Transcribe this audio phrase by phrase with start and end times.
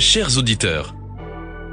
[0.00, 0.94] Chers auditeurs,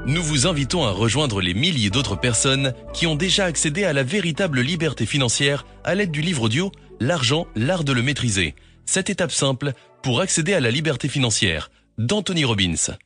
[0.05, 4.03] nous vous invitons à rejoindre les milliers d'autres personnes qui ont déjà accédé à la
[4.03, 8.53] véritable liberté financière à l'aide du livre audio L'argent, l'art de le maîtriser.
[8.85, 9.71] Cette étape simple
[10.03, 12.97] pour accéder à la liberté financière d'Anthony Robbins.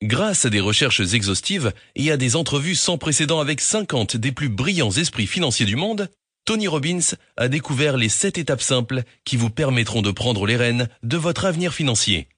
[0.00, 4.48] Grâce à des recherches exhaustives et à des entrevues sans précédent avec 50 des plus
[4.48, 6.08] brillants esprits financiers du monde,
[6.44, 10.88] Tony Robbins a découvert les 7 étapes simples qui vous permettront de prendre les rênes
[11.02, 12.28] de votre avenir financier.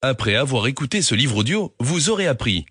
[0.00, 2.66] Après avoir écouté ce livre audio, vous aurez appris.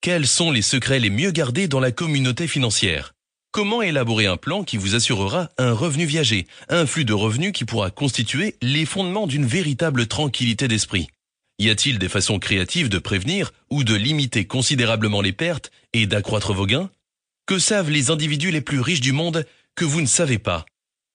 [0.00, 3.12] Quels sont les secrets les mieux gardés dans la communauté financière?
[3.52, 7.66] Comment élaborer un plan qui vous assurera un revenu viager, un flux de revenus qui
[7.66, 11.08] pourra constituer les fondements d'une véritable tranquillité d'esprit?
[11.58, 16.54] Y a-t-il des façons créatives de prévenir ou de limiter considérablement les pertes et d'accroître
[16.54, 16.88] vos gains?
[17.44, 20.64] Que savent les individus les plus riches du monde que vous ne savez pas?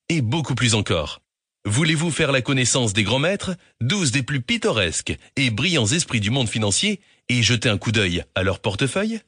[0.10, 1.22] Et beaucoup plus encore.
[1.68, 6.30] Voulez-vous faire la connaissance des grands maîtres, douze des plus pittoresques et brillants esprits du
[6.30, 9.20] monde financier, et jeter un coup d'œil à leur portefeuille?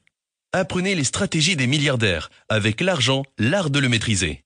[0.52, 2.30] Apprenez les stratégies des milliardaires.
[2.48, 4.44] Avec l'argent, l'art de le maîtriser.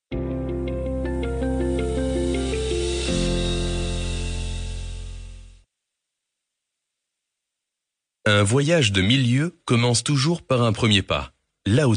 [8.24, 11.34] Un voyage de mille commence toujours par un premier pas.
[11.66, 11.94] Lao.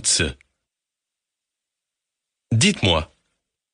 [2.51, 3.14] Dites-moi,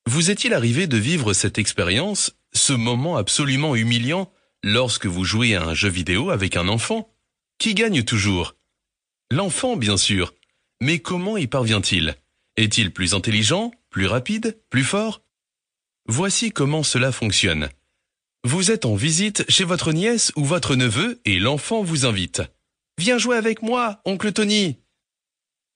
[0.06, 5.62] vous est-il arrivé de vivre cette expérience, ce moment absolument humiliant, lorsque vous jouez à
[5.62, 7.14] un jeu vidéo avec un enfant
[7.58, 8.56] Qui gagne toujours?
[9.30, 10.34] L'enfant, bien sûr.
[10.80, 12.16] Mais comment y parvient-il?
[12.56, 15.22] Est-il plus intelligent, plus rapide, plus fort?
[16.06, 17.68] Voici comment cela fonctionne.
[18.44, 22.42] Vous êtes en visite chez votre nièce ou votre neveu et l'enfant vous invite.
[22.98, 24.80] Viens jouer avec moi, oncle Tony.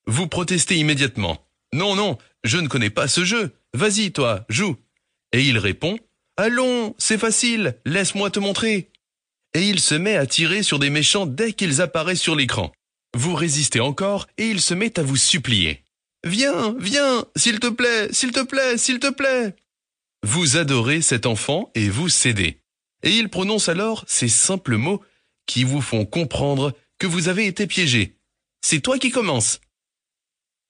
[0.07, 1.47] Vous protestez immédiatement.
[1.73, 3.57] Non, non, je ne connais pas ce jeu.
[3.77, 4.75] Vas-y, toi, joue.
[5.33, 5.99] Et il répond,
[6.39, 8.91] Allons, c'est facile, laisse-moi te montrer.
[9.53, 12.73] Et il se met à tirer sur des méchants dès qu'ils apparaissent sur l'écran.
[13.15, 15.85] Vous résistez encore et il se met à vous supplier.
[16.25, 19.55] Viens, viens, s'il te plaît, s'il te plaît, s'il te plaît.
[20.23, 22.63] Vous adorez cet enfant et vous cédez.
[23.03, 25.03] Et il prononce alors ces simples mots
[25.45, 28.17] qui vous font comprendre que vous avez été piégé.
[28.63, 29.61] C'est toi qui commences.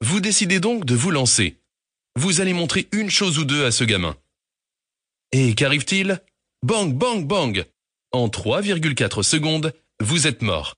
[0.00, 1.60] Vous décidez donc de vous lancer.
[2.18, 4.16] Vous allez montrer une chose ou deux à ce gamin.
[5.32, 6.22] Et qu'arrive-t-il?
[6.62, 7.66] Bang, bang, bang
[8.10, 10.76] En 3,4 secondes, vous êtes mort.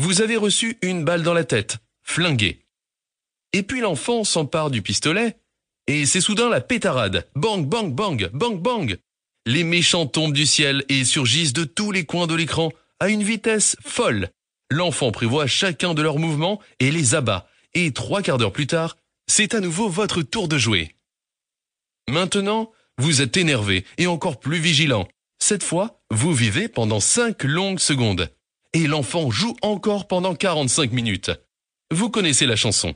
[0.00, 2.64] Vous avez reçu une balle dans la tête, flingué.
[3.52, 5.36] Et puis l'enfant s'empare du pistolet,
[5.88, 7.28] et c'est soudain la pétarade.
[7.34, 8.96] Bang, bang, bang, bang, bang.
[9.44, 13.22] Les méchants tombent du ciel et surgissent de tous les coins de l'écran à une
[13.22, 14.30] vitesse folle.
[14.70, 17.46] L'enfant prévoit chacun de leurs mouvements et les abat.
[17.74, 18.96] Et trois quarts d'heure plus tard,
[19.28, 20.96] c'est à nouveau votre tour de jouer.
[22.08, 25.06] Maintenant, vous êtes énervé et encore plus vigilant.
[25.38, 28.32] Cette fois, vous vivez pendant cinq longues secondes
[28.72, 31.30] et l'enfant joue encore pendant 45 minutes.
[31.90, 32.94] Vous connaissez la chanson.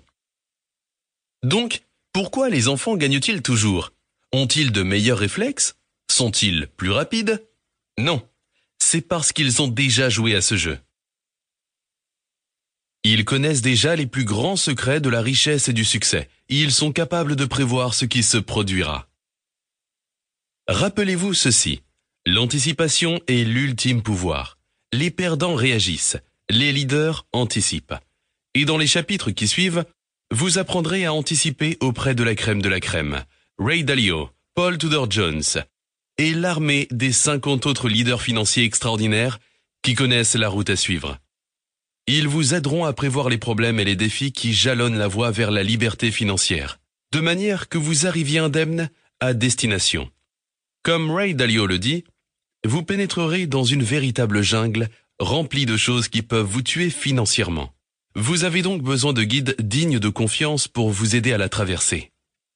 [1.42, 1.82] Donc,
[2.12, 3.92] pourquoi les enfants gagnent-ils toujours?
[4.32, 5.76] Ont-ils de meilleurs réflexes?
[6.10, 7.47] Sont-ils plus rapides?
[7.98, 8.26] Non,
[8.78, 10.78] c'est parce qu'ils ont déjà joué à ce jeu.
[13.04, 16.28] Ils connaissent déjà les plus grands secrets de la richesse et du succès.
[16.48, 19.08] Ils sont capables de prévoir ce qui se produira.
[20.68, 21.82] Rappelez-vous ceci.
[22.26, 24.58] L'anticipation est l'ultime pouvoir.
[24.92, 26.16] Les perdants réagissent,
[26.48, 27.94] les leaders anticipent.
[28.54, 29.84] Et dans les chapitres qui suivent,
[30.30, 33.24] vous apprendrez à anticiper auprès de la crème de la crème.
[33.58, 35.42] Ray Dalio, Paul Tudor Jones
[36.18, 39.41] et l'armée des 50 autres leaders financiers extraordinaires
[39.82, 41.18] qui connaissent la route à suivre.
[42.08, 45.52] Ils vous aideront à prévoir les problèmes et les défis qui jalonnent la voie vers
[45.52, 46.80] la liberté financière,
[47.12, 48.90] de manière que vous arriviez indemne
[49.20, 50.10] à destination.
[50.82, 52.02] Comme Ray Dalio le dit,
[52.66, 54.88] vous pénétrerez dans une véritable jungle
[55.20, 57.72] remplie de choses qui peuvent vous tuer financièrement.
[58.16, 62.10] Vous avez donc besoin de guides dignes de confiance pour vous aider à la traverser.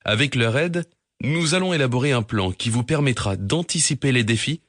[0.04, 0.84] Avec leur aide,
[1.22, 4.60] nous allons élaborer un plan qui vous permettra d'anticiper les défis,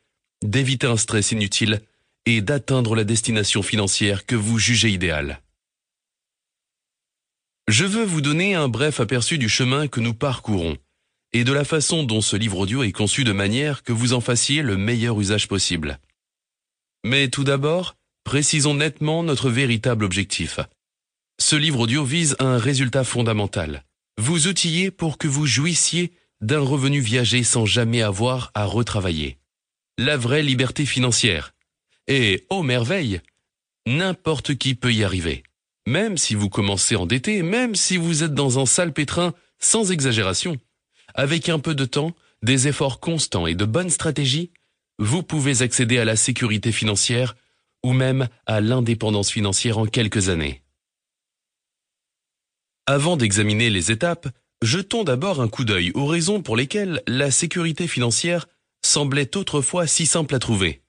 [0.43, 1.81] d'éviter un stress inutile
[2.29, 5.41] et d'atteindre la destination financière que vous jugez idéale.
[7.69, 10.77] Je veux vous donner un bref aperçu du chemin que nous parcourons
[11.31, 14.19] et de la façon dont ce livre audio est conçu de manière que vous en
[14.19, 15.99] fassiez le meilleur usage possible.
[17.05, 20.59] Mais tout d'abord, précisons nettement notre véritable objectif.
[21.39, 23.85] Ce livre audio vise un résultat fondamental.
[24.17, 26.11] Vous outiller pour que vous jouissiez
[26.41, 29.37] d'un revenu viager sans jamais avoir à retravailler.
[29.97, 31.53] La vraie liberté financière.
[32.07, 33.21] Et, oh merveille,
[33.85, 35.43] n'importe qui peut y arriver.
[35.85, 40.57] Même si vous commencez endetté, même si vous êtes dans un sale pétrin, sans exagération.
[41.13, 42.13] Avec un peu de temps,
[42.43, 44.51] des efforts constants et de bonnes stratégies,
[44.99, 47.35] vous pouvez accéder à la sécurité financière
[47.83, 50.63] ou même à l'indépendance financière en quelques années.
[52.85, 54.29] Avant d'examiner les étapes,
[54.61, 58.47] jetons d'abord un coup d'œil aux raisons pour lesquelles la sécurité financière
[58.83, 60.81] semblait autrefois si simple à trouver.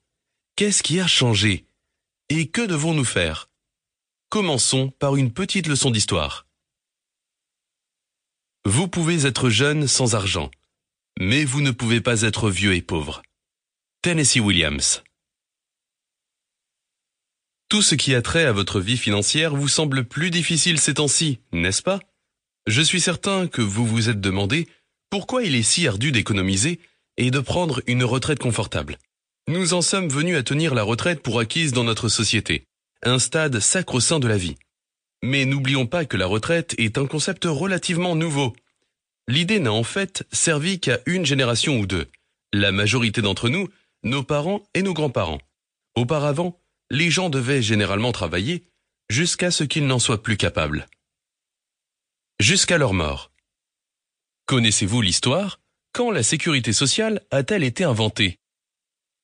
[0.58, 1.66] Qu'est-ce qui a changé
[2.31, 3.49] Et que devons-nous faire?
[4.28, 6.49] Commençons par une petite leçon d'histoire.
[8.64, 10.50] Vous pouvez être jeune sans argent,
[11.20, 13.22] mais vous ne pouvez pas être vieux et pauvre.
[14.02, 15.05] Tennessee Williams
[17.69, 21.38] Tout ce qui a trait à votre vie financière vous semble plus difficile ces temps-ci,
[21.52, 22.00] n'est-ce pas?
[22.66, 24.66] Je suis certain que vous vous êtes demandé
[25.08, 26.81] pourquoi il est si ardu d'économiser
[27.16, 28.99] et de prendre une retraite confortable.
[29.48, 32.64] Nous en sommes venus à tenir la retraite pour acquise dans notre société,
[33.02, 34.56] un stade sacro-saint de la vie.
[35.22, 38.54] Mais n'oublions pas que la retraite est un concept relativement nouveau.
[39.26, 42.08] L'idée n'a en fait servi qu'à une génération ou deux.
[42.52, 43.70] La majorité d'entre nous,
[44.02, 45.40] nos parents et nos grands-parents.
[45.96, 46.60] Auparavant,
[46.90, 48.64] les gens devaient généralement travailler
[49.08, 50.86] jusqu'à ce qu'ils n'en soient plus capables.
[52.38, 53.32] Jusqu'à leur mort.
[54.44, 55.58] Connaissez-vous l'histoire?
[55.94, 58.38] Quand la sécurité sociale a-t-elle été inventée?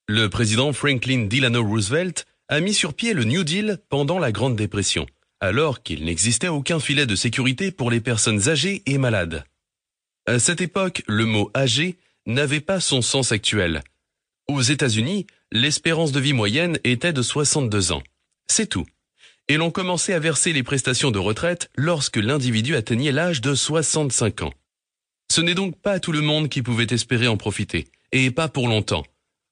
[0.08, 4.56] Le président Franklin Delano Roosevelt a mis sur pied le New Deal pendant la Grande
[4.56, 5.06] Dépression
[5.44, 9.44] alors qu'il n'existait aucun filet de sécurité pour les personnes âgées et malades.
[10.26, 13.82] À cette époque, le mot âgé n'avait pas son sens actuel.
[14.48, 18.02] Aux États-Unis, l'espérance de vie moyenne était de 62 ans.
[18.46, 18.86] C'est tout.
[19.48, 24.42] Et l'on commençait à verser les prestations de retraite lorsque l'individu atteignait l'âge de 65
[24.42, 24.54] ans.
[25.30, 28.68] Ce n'est donc pas tout le monde qui pouvait espérer en profiter, et pas pour
[28.68, 29.04] longtemps.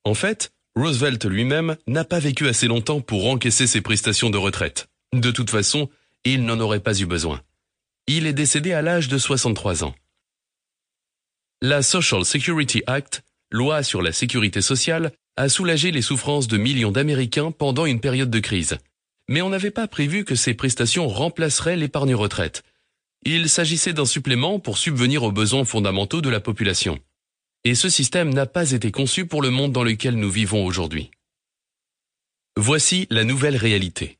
[0.04, 4.88] En fait, Roosevelt lui-même n'a pas vécu assez longtemps pour encaisser ses prestations de retraite.
[5.12, 5.88] De toute façon,
[6.24, 7.42] il n'en aurait pas eu besoin.
[8.06, 9.94] Il est décédé à l'âge de 63 ans.
[11.60, 13.22] La Social Security Act,
[13.52, 18.30] loi sur la sécurité sociale, a soulagé les souffrances de millions d'Américains pendant une période
[18.30, 18.78] de crise.
[19.28, 22.64] Mais on n'avait pas prévu que ces prestations remplaceraient l'épargne retraite.
[23.24, 26.98] Il s'agissait d'un supplément pour subvenir aux besoins fondamentaux de la population.
[27.64, 31.10] Et ce système n'a pas été conçu pour le monde dans lequel nous vivons aujourd'hui.
[32.56, 34.18] Voici la nouvelle réalité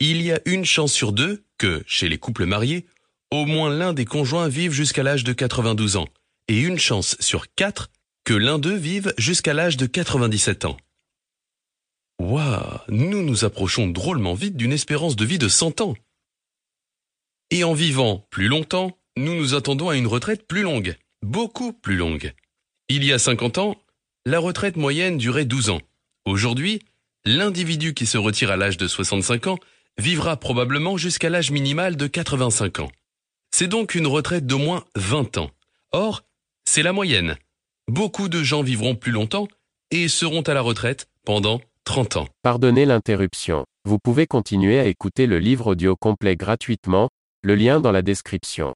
[0.00, 2.86] il y a une chance sur deux que, chez les couples mariés,
[3.30, 6.08] au moins l'un des conjoints vive jusqu'à l'âge de 92 ans,
[6.48, 7.90] et une chance sur quatre
[8.24, 10.76] que l'un d'eux vive jusqu'à l'âge de 97 ans.
[12.18, 15.94] Waouh, nous nous approchons drôlement vite d'une espérance de vie de 100 ans.
[17.50, 21.96] Et en vivant plus longtemps, nous nous attendons à une retraite plus longue, beaucoup plus
[21.96, 22.34] longue.
[22.88, 23.74] Il y a 50 ans,
[24.26, 25.80] la retraite moyenne durait 12 ans.
[26.24, 26.82] Aujourd'hui,
[27.24, 29.58] l'individu qui se retire à l'âge de 65 ans
[29.98, 32.90] vivra probablement jusqu'à l'âge minimal de 85 ans.
[33.50, 35.50] C'est donc une retraite d'au moins 20 ans.
[35.90, 36.22] Or,
[36.64, 37.36] c'est la moyenne.
[37.88, 39.48] Beaucoup de gens vivront plus longtemps
[39.90, 42.28] et seront à la retraite pendant 30 ans.
[42.42, 43.64] Pardonnez l'interruption.
[43.84, 47.08] Vous pouvez continuer à écouter le livre audio complet gratuitement,
[47.42, 48.75] le lien dans la description.